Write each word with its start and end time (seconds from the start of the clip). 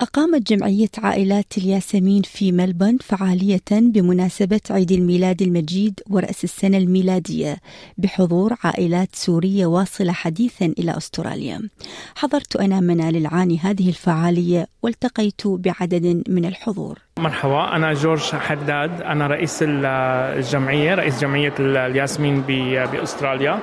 أقامت 0.00 0.52
جمعية 0.52 0.88
عائلات 0.98 1.58
الياسمين 1.58 2.22
في 2.22 2.52
ملبورن 2.52 2.98
فعالية 2.98 3.60
بمناسبة 3.70 4.60
عيد 4.70 4.92
الميلاد 4.92 5.42
المجيد 5.42 6.00
ورأس 6.10 6.44
السنة 6.44 6.78
الميلادية 6.78 7.56
بحضور 7.98 8.54
عائلات 8.64 9.08
سورية 9.12 9.66
واصلة 9.66 10.12
حديثا 10.12 10.66
إلى 10.78 10.96
أستراليا. 10.96 11.68
حضرت 12.16 12.56
أنا 12.56 12.80
منال 12.80 13.16
العاني 13.16 13.58
هذه 13.58 13.88
الفعالية 13.88 14.66
والتقيت 14.82 15.46
بعدد 15.46 16.22
من 16.28 16.44
الحضور. 16.44 16.98
مرحبا 17.18 17.76
أنا 17.76 17.92
جورج 17.92 18.20
حداد 18.22 19.00
أنا 19.02 19.26
رئيس 19.26 19.58
الجمعية 19.62 20.94
رئيس 20.94 21.20
جمعية 21.20 21.54
الياسمين 21.58 22.40
بأستراليا 22.40 23.60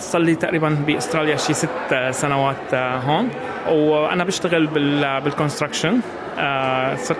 صار 0.00 0.22
لي 0.22 0.34
تقريبا 0.34 0.68
بأستراليا 0.86 1.36
شي 1.36 1.52
ست 1.52 1.94
سنوات 2.10 2.74
هون. 2.74 3.28
وأنا 3.68 4.24
بشتغل 4.24 4.66
بال 5.24 5.35
construction 5.35 6.00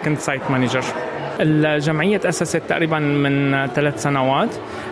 كنت 0.05 0.19
site 0.19 0.51
manager 0.51 0.84
الجمعية 1.41 2.16
تأسست 2.16 2.62
تقريبا 2.69 2.98
من 2.98 3.66
ثلاث 3.66 4.02
سنوات. 4.02 4.48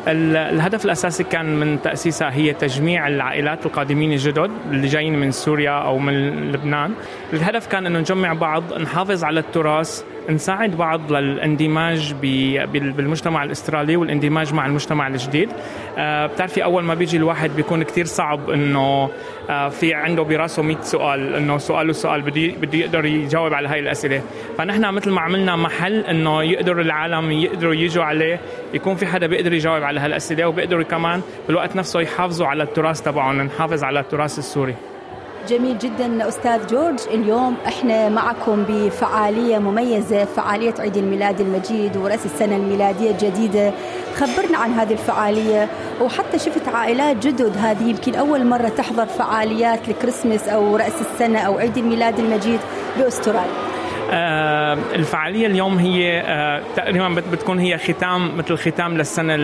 الهدف 0.07 0.85
الأساسي 0.85 1.25
كان 1.25 1.61
من 1.61 1.83
تأسيسها 1.83 2.33
هي 2.33 2.53
تجميع 2.53 3.09
العائلات 3.09 3.67
القادمين 3.67 4.13
الجدد 4.13 4.51
اللي 4.71 4.87
جايين 4.87 5.21
من 5.21 5.31
سوريا 5.31 5.71
أو 5.71 5.99
من 5.99 6.31
لبنان. 6.53 6.93
الهدف 7.33 7.67
كان 7.67 7.87
أنه 7.87 7.99
نجمع 7.99 8.33
بعض 8.33 8.63
نحافظ 8.73 9.25
على 9.25 9.41
التراث 9.41 10.03
نساعد 10.29 10.77
بعض 10.77 11.13
للاندماج 11.13 12.15
بالمجتمع 12.73 13.45
الأسترالي 13.45 13.97
والاندماج 13.97 14.55
مع 14.55 14.67
المجتمع 14.67 15.09
الجديد. 15.09 15.49
آه، 15.99 16.27
بتعرفي 16.27 16.65
أول 16.65 16.83
ما 16.85 16.95
بيجي 16.95 17.17
الواحد 17.17 17.51
بيكون 17.57 17.83
كتير 17.83 18.05
صعب 18.05 18.51
إنه 18.51 19.11
آه، 19.51 19.69
في 19.69 19.95
عنده 19.95 20.23
براسه 20.23 20.63
100 20.63 20.81
سؤال 20.83 21.35
إنه 21.35 21.59
سؤال 21.59 21.91
وسؤال 21.91 22.23
بده 22.23 22.55
بده 22.61 22.79
يقدر 22.79 23.05
يجاوب 23.05 23.55
على 23.55 23.69
هاي 23.69 23.79
الأسئلة. 23.81 24.23
فنحن 24.59 24.95
مثل 24.95 25.11
ما 25.11 25.21
عملنا 25.21 25.57
محل 25.57 26.01
إنه 26.01 26.43
يقدر 26.43 26.81
العالم 26.81 27.31
يقدروا 27.33 27.75
يجوا 27.75 28.05
عليه 28.05 28.41
يكون 28.75 28.95
في 28.97 29.07
حدا 29.07 29.27
بيقدر 29.27 29.53
يجاوب 29.53 29.83
على 29.83 30.01
هالأسئلة 30.01 30.49
وبيقدروا 30.49 30.83
كمان 30.83 31.21
بالوقت 31.47 31.77
نفسه 31.77 32.01
يحافظوا 32.01 32.47
على 32.47 32.63
التراث 32.63 33.01
تبعهم 33.03 33.43
نحافظ 33.43 33.85
على 33.85 34.01
التراث 34.01 34.39
السوري. 34.39 34.75
جميل 35.49 35.79
جدا. 35.79 36.29
أستاذ 36.29 36.67
جورج 36.67 36.99
اليوم 37.11 37.57
إحنا 37.67 38.09
معكم 38.09 38.65
بفعالية 38.69 39.59
مميزة 39.59 40.25
فعالية 40.25 40.75
عيد 40.79 40.97
الميلاد 40.97 41.41
المجيد 41.41 41.97
ورأس 41.97 42.27
السنة 42.27 42.57
الميلادية 42.57 43.11
الجديدة. 43.11 43.73
خبرنا 44.17 44.59
عن 44.59 44.73
هذه 44.73 44.93
الفعالية 44.93 45.69
وحتى 46.01 46.39
شفت 46.39 46.69
عائلات 46.69 47.27
جدد. 47.27 47.57
هذه 47.57 47.89
يمكن 47.89 48.15
أول 48.15 48.47
مرة 48.47 48.69
تحضر 48.69 49.07
فعاليات 49.07 49.89
الكريسماس 49.89 50.49
أو 50.49 50.77
رأس 50.77 51.01
السنة 51.01 51.39
أو 51.39 51.59
عيد 51.59 51.77
الميلاد 51.77 52.19
المجيد 52.19 52.61
بأستراليا. 52.99 53.69
آه 54.11 54.79
الفعالية 54.95 55.47
اليوم 55.47 55.79
هي 55.79 56.21
آه 56.21 56.63
تقريبا 56.77 57.23
بتكون 57.33 57.59
هي 57.59 57.79
ختام 57.79 58.39
مثل 58.39 58.57
ختام 58.57 58.97
للسنة 58.99 59.37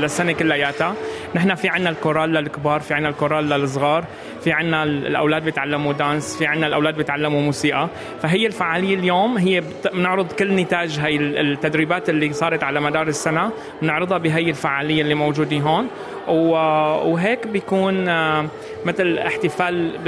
للسنة 0.00 0.32
كلياتها. 0.32 0.94
نحن 1.34 1.54
في 1.54 1.68
عنا 1.68 1.90
ال 1.90 1.95
chorale 1.95 2.32
للكبار 2.32 2.80
في 2.80 2.94
عنا 2.94 3.08
ال 3.08 3.13
chorale 3.13 3.48
للصغار 3.48 4.04
في 4.44 4.52
عنا 4.52 4.82
الأولاد 4.82 5.44
بيتعلموا 5.44 5.92
dance 5.92 6.36
في 6.36 6.46
عنا 6.46 6.66
الأولاد 6.66 6.96
بيتعلموا 6.96 7.40
موسيقى. 7.42 7.88
فهي 8.22 8.46
الفعالية 8.46 8.94
اليوم 8.94 9.38
هي 9.38 9.62
بنعرض 9.94 10.32
كل 10.32 10.54
نتاج 10.56 10.98
هي 10.98 11.16
التدريبات 11.16 12.08
اللي 12.08 12.32
صارت 12.32 12.62
على 12.62 12.80
مدار 12.80 13.08
السنة 13.08 13.50
بنعرضها 13.82 14.18
بهي 14.18 14.50
الفعالية 14.50 15.02
اللي 15.02 15.14
موجودة 15.14 15.58
هون. 15.58 15.86
وهيك 16.28 17.46
بيكون 17.46 18.08
آه، 18.08 18.46
مثل 18.84 19.18
احتفال 19.18 19.98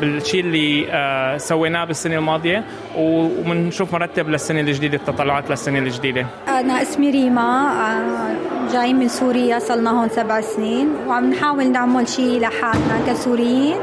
بالشيء 0.00 0.40
اللي 0.40 0.86
آه، 0.90 1.36
سويناه 1.36 1.84
بالسنة 1.84 2.16
الماضية 2.16 2.64
وبنشوف 2.96 3.94
مرتب 3.94 4.28
للسنة 4.28 4.60
الجديدة 4.60 4.96
التطلعات 4.96 5.50
للسنة 5.50 5.78
الجديدة. 5.78 6.26
أنا 6.48 6.82
اسمي 6.82 7.10
ريما 7.10 8.57
آه، 8.68 8.72
جاي 8.72 8.94
من 8.94 9.08
سوريا 9.08 9.58
صلنا 9.58 10.00
هون 10.00 10.08
سبع 10.08 10.40
سنين 10.40 10.88
وعم 11.06 11.30
نحاول 11.30 11.72
نعمل 11.72 12.08
شيء 12.08 12.40
لحالنا 12.40 13.00
كسوريين. 13.06 13.76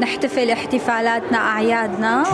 نحتفل 0.00 0.50
احتفالاتنا 0.50 1.38
أعيادنا. 1.38 2.24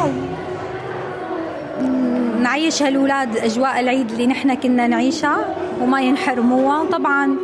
نعيش 2.41 2.83
هالولاد 2.83 3.37
أجواء 3.37 3.81
العيد 3.81 4.11
اللي 4.11 4.27
نحن 4.27 4.55
كنا 4.55 4.87
نعيشها 4.87 5.37
وما 5.83 6.03
ينحرموها. 6.03 6.85
طبعا 6.85 7.37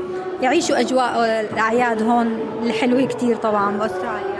يعيشوا 0.42 0.80
أجواء 0.80 1.12
الأعياد 1.52 2.02
هون 2.02 2.38
الحلوة 2.62 3.06
كثير 3.06 3.36
طبعا 3.36 3.76
بأستراليا. 3.78 4.34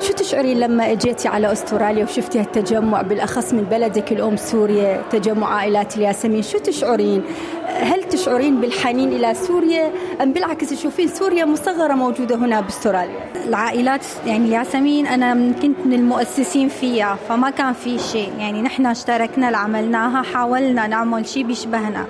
شو 0.00 0.12
تشعرين 0.12 0.60
لما 0.60 0.92
إجيتي 0.92 1.28
على 1.28 1.52
أستراليا 1.52 2.04
وشفتي 2.04 2.40
هالتجمع؟ 2.40 3.02
بالأخص 3.02 3.52
من 3.52 3.62
بلدك 3.62 4.12
الأم 4.12 4.36
سوريا 4.36 5.02
تجمع 5.10 5.54
عائلات 5.54 5.96
الياسمين 5.96 6.42
شو 6.42 6.58
تشعرين؟ 6.58 7.22
هل 7.68 7.99
تشعرين 8.10 8.60
بالحنين 8.60 9.08
إلى 9.12 9.34
سوريا 9.34 9.90
أم 10.22 10.32
بالعكس 10.32 10.70
تشوفين 10.70 11.08
سوريا 11.08 11.44
مصغرة 11.44 11.94
موجودة 11.94 12.36
هنا 12.36 12.60
بأستراليا؟ 12.60 13.20
العائلات 13.46 14.06
يعني 14.26 14.44
الياسمين 14.44 15.06
أنا 15.06 15.52
كنت 15.62 15.76
من 15.84 15.92
المؤسسين 15.92 16.68
فيها 16.68 17.18
فما 17.28 17.50
كان 17.50 17.72
في 17.72 17.98
شيء. 17.98 18.32
يعني 18.38 18.62
نحن 18.62 18.86
اشتركنا 18.86 19.56
عملناها 19.56 20.22
حاولنا 20.22 20.86
نعمل 20.86 21.26
شيء 21.26 21.44
بيشبهنا. 21.44 22.06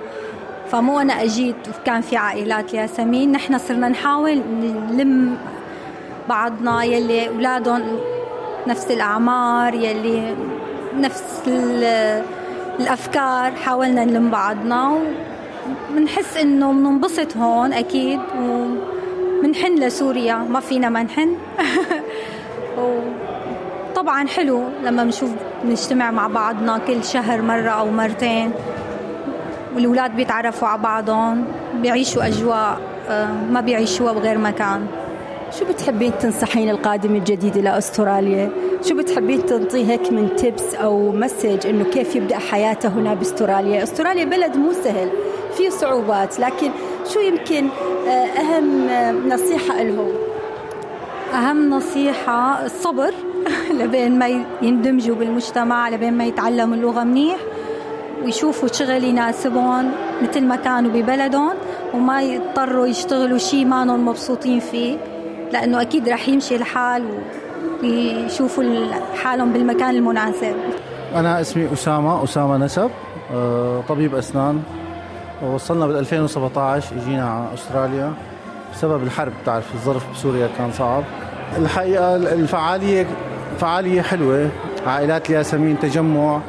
فمو 0.71 1.01
أنا 1.01 1.23
أجيت 1.23 1.57
وكان 1.69 2.01
في 2.01 2.17
عائلات 2.17 2.75
ياسمين 2.75 3.33
نحن 3.33 3.59
صرنا 3.59 3.89
نحاول 3.89 4.43
نلم 4.91 5.37
بعضنا 6.29 6.85
يلي 6.85 7.29
أولادهم 7.29 7.83
نفس 8.67 8.91
الأعمار 8.91 9.75
يلي 9.75 10.35
نفس 10.97 11.43
الأفكار 12.81 13.53
حاولنا 13.53 14.05
نلم 14.05 14.31
بعضنا 14.31 14.99
وبنحس 15.93 16.37
إنه 16.37 16.73
بننبسط 16.73 17.37
هون 17.37 17.73
أكيد 17.73 18.21
ومنحن 18.39 19.75
لسوريا 19.75 20.35
ما 20.35 20.61
فينا 20.61 20.89
ما 20.89 21.03
نحن 21.03 21.37
طبعا 23.95 24.27
حلو 24.27 24.63
لما 24.85 25.05
بنشوف 25.05 25.31
بنجتمع 25.65 26.11
مع 26.11 26.27
بعضنا 26.27 26.79
كل 26.79 27.05
شهر 27.05 27.43
مرة 27.43 27.71
أو 27.71 27.91
مرتين 27.91 28.53
والولاد 29.75 30.17
بيتعرفوا 30.17 30.69
على 30.69 30.83
بعضهم 30.83 31.45
بيعيشوا 31.75 32.27
أجواء 32.27 32.81
آه، 33.09 33.33
ما 33.51 33.61
بيعيشوها 33.61 34.13
بغير 34.13 34.39
مكان 34.39 34.87
شو 35.59 35.65
بتحبين 35.65 36.13
تنصحين 36.19 36.71
القادم 36.71 37.15
الجديد 37.15 37.57
إلى 37.57 37.79
أستراليا؟ 37.79 38.51
شو 38.89 38.95
بتحبين 38.95 39.47
تنطيه 39.47 39.85
هيك 39.85 40.13
من 40.13 40.37
tips 40.37 40.75
أو 40.75 41.13
message 41.13 41.67
إنه 41.67 41.85
كيف 41.85 42.17
يبدأ 42.17 42.39
حياته 42.39 42.89
هنا 42.89 43.15
بأستراليا؟ 43.15 43.83
أستراليا 43.83 44.25
بلد 44.25 44.57
مو 44.57 44.73
سهل 44.73 45.11
في 45.57 45.71
صعوبات 45.71 46.41
لكن 46.41 46.71
شو 47.15 47.21
يمكن 47.21 47.69
آه، 48.09 48.11
أهم 48.11 48.89
نصيحة 49.29 49.83
لهم؟ 49.83 50.13
أهم 51.35 51.71
نصيحة 51.71 52.65
الصبر 52.65 53.15
لبين 53.81 54.19
ما 54.19 54.45
يندمجوا 54.63 55.17
بالمجتمع 55.17 55.89
لبين 55.89 56.13
ما 56.13 56.25
يتعلموا 56.25 56.77
اللغة 56.77 57.05
منيح 57.05 57.39
ويشوفوا 58.25 58.69
شغل 58.69 59.05
يناسبهم 59.05 59.91
مثل 60.23 60.45
ما 60.45 60.57
كانوا 60.57 60.91
ببلدهم 60.91 61.55
وما 61.95 62.23
يضطروا 62.23 62.87
يشتغلوا 62.87 63.39
شيء 63.39 63.65
ما 63.65 63.85
مبسوطين 63.85 64.61
فيه 64.61 64.99
لأنه 65.53 65.81
أكيد 65.81 66.09
رح 66.09 66.29
يمشي 66.29 66.57
الحال 66.57 67.05
ويشوفوا 67.83 68.65
حالهم 69.23 69.53
بالمكان 69.53 69.91
المناسب 69.91 70.55
أنا 71.15 71.41
اسمي 71.41 71.73
أسامة 71.73 72.25
أسامة 72.25 72.57
نسب 72.57 72.91
آه، 73.35 73.83
طبيب 73.89 74.15
أسنان 74.15 74.63
وصلنا 75.43 75.87
بال 75.87 75.97
2017 75.97 76.97
اجينا 76.97 77.31
على 77.31 77.55
أستراليا 77.55 78.13
بسبب 78.73 79.03
الحرب 79.03 79.33
بتعرف 79.43 79.75
الظرف 79.75 80.13
بسوريا 80.13 80.49
كان 80.59 80.73
صعب. 80.73 81.03
الحقيقة 81.57 82.17
الفعالية 82.17 83.07
فعالية 83.59 84.03
حلوة 84.03 84.49
عائلات 84.87 85.31
الياسمين 85.31 85.81
تجمع 85.81 86.41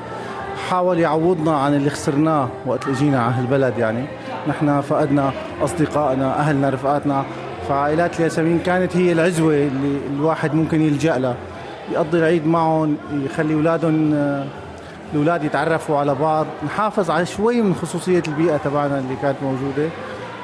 حاول 0.70 1.00
يعوضنا 1.00 1.58
عن 1.58 1.74
اللي 1.74 1.90
خسرناه 1.90 2.48
وقت 2.66 2.86
اللي 2.86 2.98
جينا 2.98 3.22
على 3.22 3.34
هالبلد 3.34 3.78
يعني. 3.78 4.06
نحن 4.48 4.82
فقدنا 4.82 5.32
أصدقائنا 5.62 6.40
أهلنا 6.40 6.70
رفقاتنا. 6.70 7.24
فعائلات 7.70 8.20
الياسمين 8.20 8.60
كانت 8.60 8.98
هي 8.98 9.12
العزوة 9.12 9.54
اللي 9.54 9.98
الواحد 10.16 10.54
ممكن 10.54 10.82
يلجأ 10.82 11.18
لها. 11.18 11.36
يقضي 11.92 12.18
العيد 12.20 12.48
معهم 12.48 12.98
يخلي 13.14 13.54
أولادهم 13.54 14.14
الأولاد 15.13 15.44
يتعرفوا 15.44 15.98
على 15.98 16.16
بعض 16.16 16.48
نحافظ 16.66 17.12
على 17.12 17.25
شوي 17.25 17.62
من 17.62 17.75
خصوصية 17.75 18.24
البيئة 18.28 18.58
تبعنا 18.58 19.00
اللي 19.00 19.16
كانت 19.22 19.38
موجودة 19.44 19.90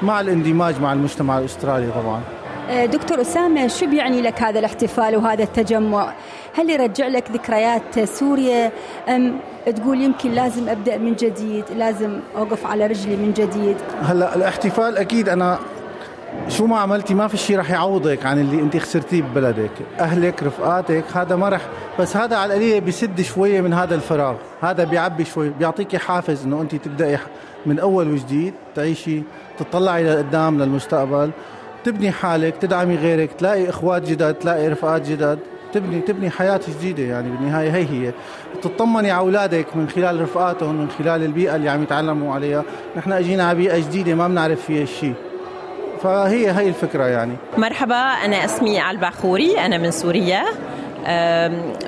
مع 0.02 0.20
الاندماج 0.20 0.80
مع 0.80 0.92
المجتمع 0.92 1.38
الأسترالي 1.38 1.90
طبعا. 1.90 2.20
آه، 2.70 2.86
دكتور 2.86 3.20
أسامة 3.20 3.66
شو 3.68 3.86
بيعني 3.86 4.22
لك 4.22 4.42
هذا 4.42 4.58
الاحتفال 4.58 5.16
وهذا 5.16 5.42
التجمع؟ 5.42 6.12
هل 6.56 6.70
يرجع 6.70 7.06
لك 7.06 7.30
ذكريات 7.30 8.00
سوريا؟ 8.04 8.72
أم 9.08 9.36
تقول 9.76 10.00
يمكن 10.00 10.30
لازم 10.32 10.68
أبدأ 10.68 10.96
من 10.98 11.14
جديد 11.14 11.64
لازم 11.76 12.20
أوقف 12.36 12.66
على 12.66 12.86
رجلي 12.86 13.16
من 13.16 13.32
جديد؟ 13.32 13.76
هلأ 14.02 14.34
الاحتفال 14.36 14.98
أكيد 14.98 15.28
أنا 15.28 15.58
شو 16.48 16.66
ما 16.66 16.78
عملتي 16.78 17.14
ما 17.14 17.28
في 17.28 17.36
شيء 17.36 17.58
رح 17.58 17.70
يعوضك 17.70 18.26
عن 18.26 18.40
اللي 18.40 18.62
انت 18.62 18.76
خسرتيه 18.76 19.22
ببلدك. 19.22 19.70
أهلك 20.00 20.42
رفقاتك 20.42 21.04
هذا 21.14 21.36
ما 21.36 21.48
رح 21.48 21.60
بس 21.98 22.16
هذا 22.16 22.36
على 22.36 22.54
القليله 22.54 22.78
بيسد 22.78 23.20
شوية 23.20 23.60
من 23.60 23.72
هذا 23.72 23.94
الفراغ. 23.94 24.34
هذا 24.60 24.84
بيعبي 24.84 25.24
شوي 25.24 25.48
بيعطيكي 25.48 25.98
حافز 25.98 26.44
إنه 26.44 26.60
أنت 26.60 26.74
تبدأي 26.74 27.18
من 27.66 27.78
أول 27.78 28.12
وجديد 28.12 28.54
تعيشي 28.74 29.22
تطلعي 29.58 30.04
لقدام 30.04 30.62
للمستقبل 30.62 31.30
تبني 31.84 32.10
حالك 32.10 32.56
تدعمي 32.56 32.96
غيرك 32.96 33.32
تلاقي 33.32 33.68
إخوات 33.68 34.10
جدد 34.10 34.34
تلاقي 34.34 34.68
رفقات 34.68 35.08
جدد 35.08 35.38
تبني 35.72 36.00
تبني 36.00 36.30
حياة 36.30 36.60
جديدة 36.68 37.02
يعني 37.02 37.30
بالنهاية 37.30 37.70
هي 37.70 37.84
هي. 37.84 38.12
تطمني 38.62 39.10
على 39.10 39.20
أولادك 39.20 39.76
من 39.76 39.88
خلال 39.88 40.20
رفقاتهم 40.20 40.74
من 40.74 40.88
خلال 40.98 41.24
البيئة 41.24 41.56
اللي 41.56 41.68
عم 41.68 41.82
يتعلموا 41.82 42.34
عليها. 42.34 42.62
نحن 42.96 43.12
أجينا 43.12 43.44
على 43.48 43.58
بيئة 43.58 43.78
جديدة 43.78 44.14
ما 44.14 44.28
بنعرف 44.28 44.60
فيها 44.60 44.84
شيء 44.84 45.14
فهي 46.02 46.50
هي 46.50 46.68
الفكرة 46.68 47.04
يعني. 47.04 47.36
مرحبا 47.58 47.94
أنا 47.96 48.44
اسمي 48.44 48.90
الباخوري 48.90 49.58
أنا 49.58 49.78
من 49.78 49.90
سوريا 49.90 50.44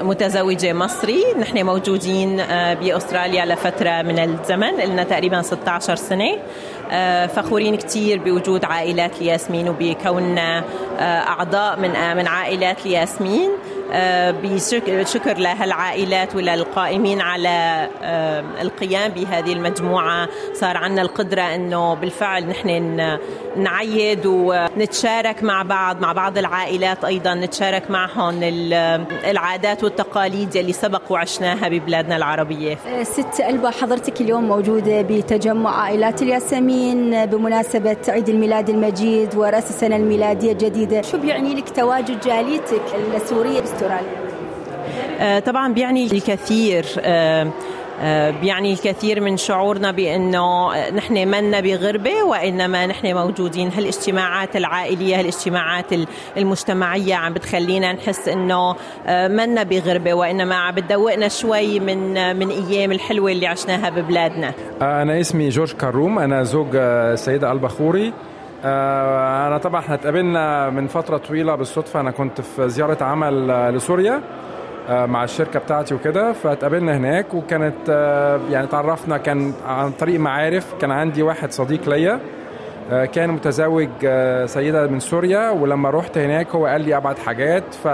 متزوجة 0.03 0.73
مصري 0.73 1.25
نحن 1.41 1.67
موجودين 1.67 2.37
بأستراليا 2.81 3.45
لفترة 3.45 4.03
من 4.03 4.19
الزمن 4.19 4.77
لنا 4.77 5.03
تقريبا 5.03 5.43
16 5.43 5.95
سنة. 5.97 6.39
فخورين 7.27 7.77
كثير 7.77 8.19
بوجود 8.19 8.65
عائلات 8.65 9.21
الياسمين 9.21 9.69
وبكوننا 9.69 10.65
أعضاء 11.01 11.79
من 11.79 12.17
من 12.17 12.27
عائلات 12.27 12.87
الياسمين. 12.87 13.51
بشكر 14.43 15.39
لهالعائلات 15.39 16.35
وللقائمين 16.37 17.21
على 17.21 17.89
القيام 18.61 19.11
بهذه 19.11 19.53
المجموعة. 19.53 20.29
صار 20.55 20.77
عندنا 20.77 21.03
القدرة 21.03 21.43
أنه 21.43 21.95
بالفعل 21.95 22.47
نحن 22.47 23.19
نعيد 23.57 24.27
ونتشارك 24.27 25.43
مع 25.43 25.63
بعض 25.63 26.01
مع 26.01 26.13
بعض 26.13 26.39
العائلات 26.39 27.05
أيضا 27.05 27.35
نتشارك 27.35 27.91
معهم 27.91 28.41
العادات 29.31 29.85
والتقاليد 29.85 30.57
اللي 30.57 30.73
سبق 30.73 31.03
وعشناها 31.11 31.69
ببلادنا 31.69 32.17
العربية. 32.17 32.79
أه، 32.87 33.03
ست 33.03 33.41
ألبا 33.41 33.71
حضرتك 33.71 34.21
اليوم 34.21 34.45
موجودة 34.45 35.03
بتجمع 35.03 35.83
عائلات 35.83 36.23
الياسمين 36.23 37.27
بمناسبة 37.27 37.97
عيد 38.09 38.29
الميلاد 38.29 38.69
المجيد 38.69 39.35
ورأس 39.35 39.71
السنة 39.71 39.97
الميلادية 39.97 40.53
الجديدة. 40.53 41.03
شو 41.03 41.19
بيعني 41.19 41.55
لك 41.55 41.71
تواجد 41.71 42.21
جاليتك 42.21 42.83
السورية؟ 43.15 43.61
باستراليا؟ 43.81 44.31
أه، 45.21 45.39
طبعا 45.39 45.73
بيعني 45.73 46.05
الكثير 46.05 46.87
أه، 46.99 47.51
آه، 48.03 48.31
بيعني 48.31 48.73
الكثير 48.73 49.21
من 49.21 49.37
شعورنا 49.37 49.91
بأنه 49.93 50.69
نحن 50.91 51.29
منا 51.29 51.61
بغربة 51.61 52.23
وإنما 52.23 52.87
نحن 52.87 53.15
موجودين. 53.15 53.71
هالاجتماعات 53.73 54.57
العائلية 54.57 55.21
هالاجتماعات 55.21 55.87
المجتمعية 56.37 57.15
عم 57.15 57.33
بتخلينا 57.33 57.93
نحس 57.93 58.29
إنه 58.29 58.77
آه، 59.07 59.29
منا 59.29 59.63
بغربة 59.63 60.15
وإنما 60.15 60.55
عم 60.55 60.75
بتدوقنا 60.75 61.29
شوي 61.29 61.81
من 61.81 62.37
من 62.37 62.51
أيام 62.51 62.93
الحلوة 62.93 63.33
اللي 63.33 63.47
عشناها 63.47 63.91
ببلادنا. 63.91 64.53
آه، 64.83 65.03
أنا 65.03 65.21
اسمي 65.21 65.49
جورج 65.49 65.73
كروم 65.73 66.19
أنا 66.19 66.43
زوج 66.43 66.69
السيده 66.77 67.53
البخوري 67.53 68.13
أنا 68.65 69.59
طبعا 69.59 69.81
إحنا 69.81 69.95
اتقابلنا 69.95 70.71
من 70.71 70.87
فترة 70.87 71.17
طويلة 71.17 71.55
بالصدفة. 71.55 72.01
أنا 72.01 72.11
كنت 72.11 72.41
في 72.41 72.69
زيارة 72.69 73.05
عمل 73.05 73.49
لسوريا 73.75 74.21
آه، 74.89 75.07
مع 75.07 75.25
الشركة 75.25 75.59
بتاعتي 75.59 75.95
وكده 75.95 76.33
فاتقابلنا 76.33 76.97
هناك. 76.97 77.35
وكانت 77.35 77.77
آه، 77.91 78.41
يعني 78.51 78.67
تعرفنا 78.67 79.19
كان 79.19 79.53
عن 79.69 79.91
طريق 79.91 80.21
معارف. 80.21 80.75
كان 80.81 80.91
عندي 80.91 81.23
واحد 81.23 81.53
صديق 81.53 81.89
ليا 81.89 82.21
آه، 82.93 83.05
كان 83.05 83.31
متزوج 83.31 83.89
سيدة 84.47 84.87
من 84.87 85.01
سوريا. 85.01 85.51
ولما 85.51 85.91
رحت 85.91 86.19
هناك 86.19 86.49
هو 86.51 86.67
قال 86.67 86.81
لي 86.81 86.97
أبعد 86.97 87.19
حاجات. 87.19 87.75
ف 87.75 87.89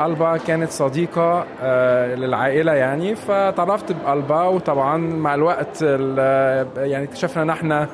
ألبا 0.00 0.36
كانت 0.36 0.70
صديقة 0.70 1.44
للعائلة 2.14 2.72
يعني. 2.72 3.14
فتعرفت 3.14 3.92
بألبا. 3.92 4.42
وطبعا 4.42 4.96
مع 4.96 5.34
الوقت 5.34 5.82
يعني 6.76 7.04
اكتشفنا 7.04 7.42
إن 7.42 7.50
إحنا 7.50 7.88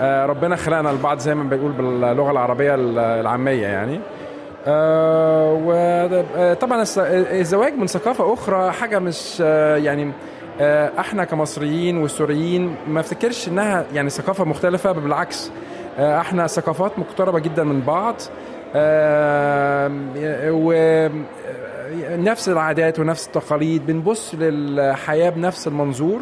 ربنا 0.00 0.56
خلقنا 0.56 0.88
لبعض 0.88 1.18
زي 1.18 1.34
ما 1.34 1.44
بنقول 1.44 1.72
باللغة 1.72 2.30
العربية 2.30 2.74
العامية 3.20 3.66
يعني. 3.66 4.00
آه 4.66 5.60
وطبعا 5.64 6.84
الزواج 6.98 7.72
من 7.74 7.86
ثقافة 7.86 8.32
أخرى 8.34 8.72
حاجة 8.72 8.98
مش 8.98 9.38
آه 9.42 9.76
يعني 9.76 10.12
آه 10.60 10.90
إحنا 10.98 11.24
كمصريين 11.24 11.96
والسوريين 11.96 12.76
ما 12.88 13.00
افتكرش 13.00 13.48
إنها 13.48 13.84
يعني 13.94 14.10
ثقافة 14.10 14.44
مختلفة 14.44 14.92
بالعكس 14.92 15.50
آه 15.98 16.20
إحنا 16.20 16.46
ثقافات 16.46 16.98
مقتربة 16.98 17.38
جدا 17.38 17.64
من 17.64 17.80
بعض. 17.80 18.14
آه 18.74 19.90
ونفس 22.10 22.48
العادات 22.48 22.98
ونفس 22.98 23.26
التقاليد 23.26 23.86
بنبص 23.86 24.34
للحياة 24.34 25.30
بنفس 25.30 25.66
المنظور. 25.66 26.20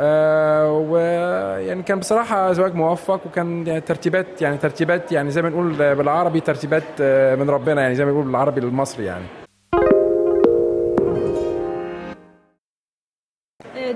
آه 0.00 0.72
ويعني 0.72 1.82
كان 1.82 1.98
بصراحة 1.98 2.52
زواج 2.52 2.74
موفق 2.74 3.26
وكان 3.26 3.66
يعني 3.66 3.80
ترتيبات 3.80 4.42
يعني 4.42 4.58
ترتيبات 4.58 5.12
يعني 5.12 5.30
زي 5.30 5.42
ما 5.42 5.48
نقول 5.48 5.94
بالعربي 5.94 6.40
ترتيبات 6.40 6.82
آه، 7.00 7.34
من 7.34 7.50
ربنا 7.50 7.82
يعني 7.82 7.94
زي 7.94 8.04
ما 8.04 8.10
نقول 8.10 8.24
بالعربي 8.24 8.60
المصري 8.60 9.04
يعني. 9.04 9.24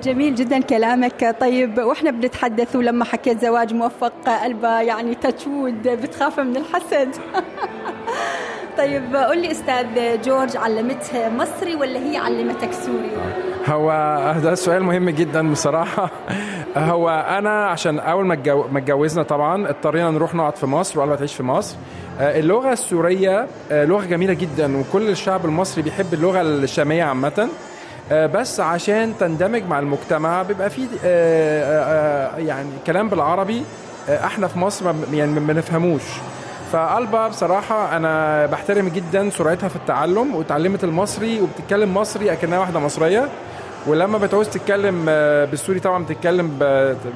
جميل 0.02 0.34
جدا 0.34 0.60
كلامك. 0.60 1.36
طيب 1.40 1.78
وإحنا 1.78 2.10
بنتحدث 2.10 2.76
ولما 2.76 3.04
حكيت 3.04 3.40
زواج 3.40 3.74
موفق 3.74 4.12
قلبه 4.42 4.80
يعني 4.80 5.14
تشود 5.14 5.88
بتخاف 5.88 6.40
من 6.40 6.56
الحسد. 6.56 7.08
طيب 8.78 9.16
قول 9.16 9.42
لي 9.42 9.50
أستاذ 9.50 9.86
جورج 10.22 10.56
علمتها 10.56 11.28
مصري 11.28 11.75
ولا 11.75 11.98
هي 11.98 12.16
علمتك 12.16 12.72
سوري؟ 12.72 13.10
هو 13.66 13.90
ده 14.42 14.54
سؤال 14.54 14.82
مهم 14.82 15.10
جدا 15.10 15.52
بصراحة. 15.52 16.10
هو 16.76 17.08
أنا 17.08 17.66
عشان 17.66 17.98
أول 17.98 18.26
ما 18.26 18.78
اتجوزنا 18.78 19.22
طبعا 19.22 19.69
اضطرينا 19.69 20.10
نروح 20.10 20.34
نقعد 20.34 20.56
في 20.56 20.66
مصر 20.66 20.98
وقلبة 20.98 21.16
تعيش 21.16 21.34
في 21.34 21.42
مصر. 21.42 21.76
آه، 22.20 22.38
اللغة 22.38 22.72
السورية 22.72 23.46
آه، 23.72 23.84
لغة 23.84 24.04
جميلة 24.04 24.32
جدا 24.32 24.76
وكل 24.80 25.08
الشعب 25.08 25.44
المصري 25.44 25.82
بيحب 25.82 26.14
اللغة 26.14 26.40
الشامية 26.40 27.04
عامة. 27.04 27.48
آه، 28.12 28.26
بس 28.26 28.60
عشان 28.60 29.14
تندمج 29.20 29.62
مع 29.62 29.78
المجتمع 29.78 30.42
بيبقى 30.42 30.70
في 30.70 30.86
يعني 32.38 32.69
كلام 32.86 33.08
بالعربي 33.08 33.62
إحنا 34.08 34.47
في 34.47 34.58
مصر 34.58 34.94
يعني 35.12 35.40
ما 35.40 35.52
بنفهموش. 35.52 36.02
فألبا 36.72 37.28
بصراحة 37.28 37.96
أنا 37.96 38.46
بحترم 38.46 38.88
جدا 38.88 39.30
سرعتها 39.30 39.68
في 39.68 39.76
التعلم 39.76 40.34
وتعلمت 40.34 40.84
المصري 40.84 41.40
وبتتكلم 41.40 41.94
مصري 41.94 42.32
أكنها 42.32 42.58
واحدة 42.58 42.78
مصرية. 42.80 43.28
ولما 43.87 44.18
بتعوز 44.18 44.48
تتكلم 44.48 45.06
آه، 45.08 45.44
بالسوري 45.44 45.80
طبعا 45.80 46.04
بتتكلم 46.04 46.58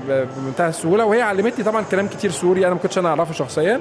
بمنتهى 0.09 0.69
السهولة. 0.69 1.05
وهي 1.05 1.23
علمتني 1.23 1.65
طبعا 1.65 1.83
كلام 1.91 2.07
كتير 2.07 2.31
سوري 2.31 2.67
أنا 2.67 2.75
ما 2.75 2.81
كنتش 2.81 2.99
أنا 2.99 3.09
أعرفه 3.09 3.33
شخصيا. 3.33 3.81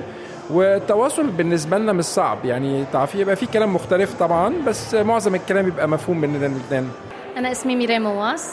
والتواصل 0.50 1.28
بالنسبة 1.28 1.78
لنا 1.78 1.94
مش 1.94 2.06
صعب 2.06 2.46
يعني 2.46 2.86
تعرفي 2.94 3.22
يبقى 3.22 3.36
في 3.36 3.46
كلام 3.46 3.76
مختلف 3.76 4.14
طبعا 4.20 4.54
بس 4.68 4.96
معظم 4.96 5.36
الكلام 5.36 5.68
يبقى 5.68 5.88
مفهوم 5.88 6.22
بيننا 6.22 6.46
الاثنين 6.46 6.90
أنا 7.38 7.52
اسمي 7.52 7.76
ميري 7.76 8.00
مواس. 8.00 8.50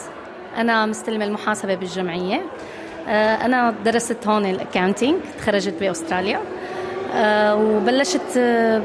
أنا 0.57 0.85
مستلمة 0.85 1.25
المحاسبة 1.25 1.75
بالجمعية. 1.75 2.41
آه، 3.07 3.35
أنا 3.45 3.73
درست 3.85 4.27
هون 4.27 4.45
ال 4.45 4.51
accounting 4.51 5.17
تخرجت 5.37 5.73
بأستراليا. 5.79 6.39
وبلشت 7.15 8.37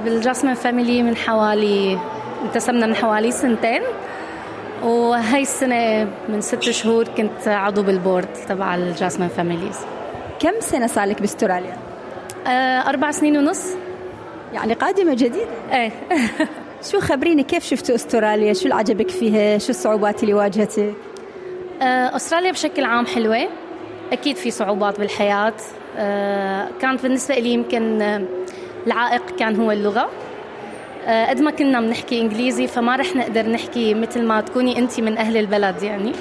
بال 0.04 0.16
Jasmine 0.16 0.54
Family 0.54 1.02
من 1.02 1.16
حوالي 1.16 1.98
انتسبنا 2.44 2.86
من 2.86 2.96
حوالي 2.96 3.30
سنتين 3.30 3.82
وهي 4.82 5.42
السنة 5.42 6.08
من 6.28 6.40
ست 6.40 6.62
شهور 6.62 7.08
كنت 7.08 7.48
عضو 7.48 7.82
بال 7.82 7.96
board 7.96 8.28
تبع 8.48 8.74
ال 8.74 8.81
Jasmine 8.81 9.28
Families 9.28 9.78
كم 10.40 10.60
سنة 10.60 10.86
صار 10.86 11.08
لك 11.08 11.20
باستراليا؟ 11.20 11.76
آه 12.46 12.88
أربع 12.88 13.10
سنين 13.10 13.36
ونص 13.36 13.64
يعني 14.52 14.72
قادمة 14.72 15.14
جديدة 15.14 15.46
إيه 15.72 15.92
شو 16.90 17.00
خبريني 17.00 17.42
كيف 17.42 17.64
شفتوا 17.64 17.94
أستراليا؟ 17.94 18.52
شو 18.52 18.62
اللي 18.62 18.74
عجبك 18.74 19.10
فيها؟ 19.10 19.58
شو 19.58 19.70
الصعوبات 19.70 20.22
اللي 20.22 20.34
واجهتك؟ 20.34 20.94
آه 21.82 22.16
أستراليا 22.16 22.52
بشكل 22.52 22.84
عام 22.84 23.06
حلوة 23.06 23.48
أكيد 24.12 24.36
في 24.36 24.50
صعوبات 24.50 25.00
بالحياة 25.00 25.46
آه 25.48 25.52
كانت 26.80 27.02
بالنسبة 27.02 27.34
لي 27.34 27.48
يمكن 27.48 28.02
آه، 28.02 28.22
العائق 28.86 29.36
كان 29.38 29.56
هو 29.56 29.70
اللغة. 29.72 30.10
آه، 31.06 31.26
قد 31.26 31.40
ما 31.40 31.50
كنا 31.50 31.80
بنحكي 31.80 32.20
إنجليزي 32.20 32.66
فما 32.66 32.96
رح 32.96 33.16
نقدر 33.16 33.46
نحكي 33.48 33.94
مثل 33.94 34.22
ما 34.22 34.40
تكوني 34.40 34.78
انت 34.78 35.00
من 35.00 35.18
أهل 35.18 35.36
البلد 35.36 35.82
يعني. 35.82 36.12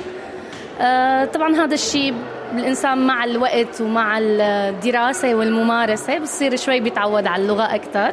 آه، 0.82 1.25
طبعا 1.25 1.56
هذا 1.56 1.74
الشيء 1.74 2.13
الإنسان 2.53 3.08
مع 3.08 3.24
الوقت 3.24 3.82
ومع 3.82 4.18
الدراسة 4.22 5.36
والممارسة 5.36 6.18
بصير 6.18 6.56
شوي 6.56 6.80
بيتعود 6.80 7.27
على 7.27 7.44
اللغة 7.44 7.75
أكثر 7.75 8.12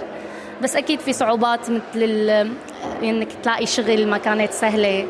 بس 0.62 0.76
أكيد 0.76 1.00
في 1.00 1.12
صعوبات 1.12 1.61
مثل 1.71 2.31
إنك 3.02 3.29
تلاقي 3.43 3.67
شغل 3.67 4.07
ما 4.07 4.19
كانت 4.19 4.52
سهلة. 4.52 5.00
آه، 5.00 5.07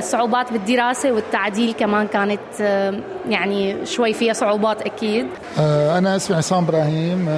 صعوبات 0.00 0.52
بالدراسة 0.52 1.12
والتعديل 1.12 1.72
كمان 1.72 2.06
كانت 2.06 2.40
آه، 2.60 3.00
يعني 3.28 3.86
شوي 3.86 4.12
فيها 4.12 4.32
صعوبات 4.32 4.82
أكيد. 4.82 5.26
آه، 5.58 5.98
أنا 5.98 6.16
اسمي 6.16 6.36
عصام 6.36 6.64
إبراهيم. 6.64 7.28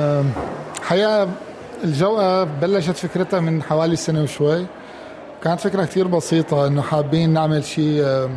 حقيقة 0.83 1.29
الجوقة 1.85 2.45
بلشت 2.45 2.97
فكرتها 2.97 3.41
من 3.41 3.63
حوالي 3.63 3.97
سنة 3.97 4.23
وشوي. 4.23 4.67
كانت 5.45 5.61
فكرة 5.61 5.85
كتير 5.85 6.07
بسيطة 6.07 6.67
إنه 6.67 6.83
حابين 6.83 7.31
نعمل 7.33 7.65
شيء 7.65 8.29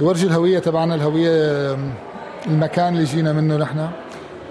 يورجي 0.00 0.26
الهوية 0.26 0.58
تبعنا 0.58 0.94
الهوية 0.94 1.76
المكان 2.46 2.94
اللي 2.94 3.04
جينا 3.04 3.32
منه 3.32 3.56
نحن. 3.56 3.88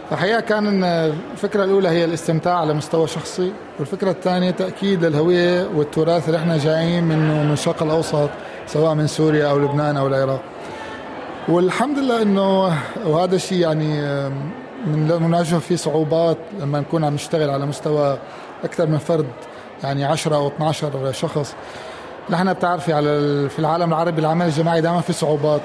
فحقيقة 0.10 0.40
كان 0.40 0.84
الفكرة 0.84 1.64
الأولى 1.64 1.90
هي 1.90 2.06
الاستمتاع 2.06 2.60
على 2.60 2.74
مستوى 2.74 3.08
شخصي 3.08 3.54
والفكرة 3.80 4.12
الثانية 4.12 4.52
تأكيد 4.52 5.04
الهوية 5.04 5.68
والتراث 5.76 6.28
اللي 6.28 6.38
إحنا 6.38 6.58
جايين 6.58 7.04
منه 7.04 7.44
من 7.44 7.54
الشرق 7.54 7.84
الأوسط 7.84 8.30
سواء 8.68 8.94
من 8.94 9.08
سوريا 9.08 9.48
أو 9.50 9.60
لبنان 9.60 9.98
أو 9.98 10.08
العراق. 10.08 10.42
والحمد 11.48 12.00
لله 12.00 12.22
إنه 12.22 12.74
وهذا 13.06 13.36
الشيء 13.36 13.58
يعني 13.58 14.02
نواجه 14.88 15.56
فيه 15.56 15.76
صعوبات 15.76 16.38
لما 16.60 16.80
نكون 16.80 17.04
عم 17.04 17.14
نشتغل 17.14 17.50
على 17.50 17.66
مستوى 17.66 18.18
أكثر 18.64 18.88
من 18.88 18.98
فرد 18.98 19.26
يعني 19.84 20.06
10 20.06 20.36
أو 20.36 20.48
12 20.48 21.12
شخص. 21.12 21.56
نحن 22.30 22.54
بتعرفي 22.54 22.94
على 22.94 23.10
في 23.50 23.60
العالم 23.60 23.90
العربي 23.90 24.22
العمل 24.22 24.46
الجماعي 24.46 24.82
دائما 24.82 25.02
في 25.02 25.14
صعوبات. 25.14 25.62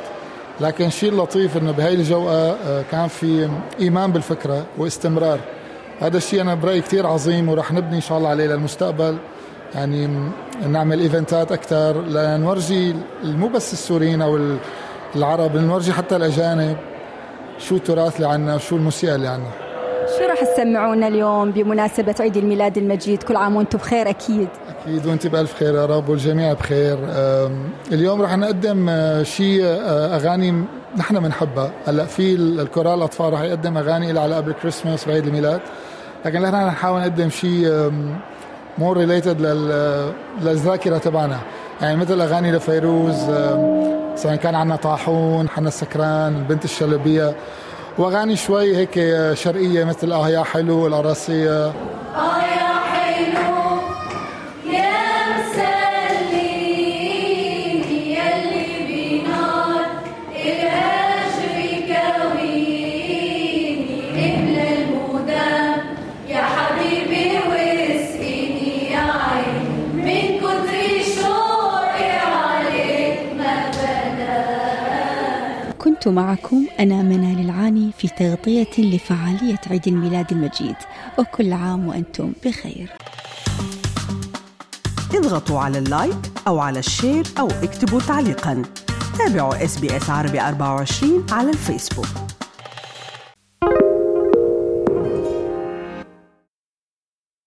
لكن 0.60 0.86
الشيء 0.86 1.10
اللطيف 1.10 1.56
إنه 1.56 1.72
بهي 1.72 1.94
الجوقة 1.94 2.50
آه، 2.50 2.84
كان 2.90 3.08
في 3.08 3.48
إيمان 3.80 4.12
بالفكرة 4.12 4.64
واستمرار. 4.78 5.40
هذا 6.00 6.16
الشيء 6.16 6.40
أنا 6.40 6.54
برأيي 6.54 6.80
كثير 6.80 7.06
عظيم 7.06 7.48
وراح 7.48 7.72
نبني 7.72 7.96
إن 7.96 8.00
شاء 8.00 8.18
الله 8.18 8.28
عليه 8.28 8.46
للمستقبل. 8.46 9.18
يعني 9.74 10.30
نعمل 10.68 11.00
إيفنتات 11.00 11.52
أكثر 11.52 12.02
لنورجي 12.02 12.94
مو 13.24 13.48
بس 13.48 13.72
السوريين 13.72 14.22
أو 14.22 14.56
العرب 15.16 15.56
نورجي 15.56 15.92
حتى 15.92 16.16
الأجانب 16.16 16.76
شو 17.58 17.76
التراث 17.76 18.16
اللي 18.16 18.28
عنا 18.28 18.54
وشو 18.54 18.76
الموسيقى 18.76 19.14
اللي 19.14 19.28
شو 19.28 19.61
تسمعونا 20.44 21.08
اليوم 21.08 21.50
بمناسبة 21.50 22.14
عيد 22.20 22.36
الميلاد 22.36 22.78
المجيد. 22.78 23.22
كل 23.22 23.36
عام 23.36 23.56
وأنتم 23.56 23.78
بخير 23.78 24.10
أكيد. 24.10 24.48
أكيد 24.68 25.06
وانت 25.06 25.26
بألف 25.26 25.54
خير 25.54 25.74
يا 25.74 25.86
رب 25.86 26.08
والجميع 26.08 26.52
بخير. 26.52 26.98
اليوم 27.92 28.22
راح 28.22 28.36
نقدم 28.36 28.88
آه، 28.88 29.22
شيء 29.22 29.64
آه، 29.64 30.16
أغاني 30.16 30.64
نحن 30.96 31.20
بنحبها 31.20 31.70
هلأ 31.86 32.04
في 32.04 32.34
ال 32.34 32.42
chorale 32.42 32.94
الأطفال 32.94 33.32
راح 33.32 33.40
يقدم 33.40 33.78
أغاني 33.78 34.18
على 34.18 34.34
قبل 34.34 34.52
كريسماس 34.52 35.08
بعيد 35.08 35.26
الميلاد. 35.26 35.60
لكن 36.24 36.42
نحن 36.42 36.66
نحاول 36.66 37.00
نقدم 37.00 37.28
شيء 37.28 37.92
more 38.78 38.96
related 38.96 39.40
للذاكرة 40.42 40.98
تبعنا. 40.98 41.38
يعني 41.82 41.96
مثل 41.96 42.20
أغاني 42.20 42.52
لفيروز 42.52 43.16
سواء 44.14 44.36
كان 44.36 44.54
عندنا 44.54 44.76
طاحون 44.76 45.48
حنا 45.48 45.68
السكران 45.68 46.36
البنت 46.36 46.64
الشلبية. 46.64 47.34
واغاني 47.98 48.36
شوي 48.36 48.76
هيك 48.76 48.94
شرقية 49.34 49.84
مثل 49.84 50.12
آه 50.12 50.28
يا 50.28 50.42
حلو 50.42 50.86
القراصيه 50.86 51.72
كنت 76.02 76.14
معكم 76.14 76.66
أنا 76.80 77.02
منال 77.02 77.40
العاني 77.40 77.90
في 77.98 78.08
تغطية 78.08 78.68
لفعالية 78.78 79.60
عيد 79.66 79.88
الميلاد 79.88 80.32
المجيد. 80.32 80.76
وكل 81.18 81.52
عام 81.52 81.88
وأنتم 81.88 82.32
بخير. 82.44 82.92
اضغطوا 85.14 85.60
على 85.60 85.78
ال 85.78 85.89
like 85.89 86.32
أو 86.46 86.58
على 86.58 86.78
ال 86.78 86.86
share 86.86 87.24
أو 87.38 87.46
اكتبوا 87.46 88.00
تعليقا. 88.00 88.62
تابعوا 89.18 89.64
SBS 89.64 89.78
عربي 90.10 90.40
24 90.40 91.26
على 91.30 91.50
الفيسبوك. 91.50 92.31